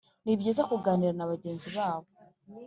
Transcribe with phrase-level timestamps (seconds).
[0.23, 2.07] nibyiza kuganira na bagenzi babo